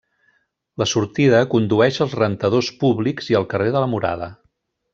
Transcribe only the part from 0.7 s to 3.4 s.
La sortida condueix als rentadors públics i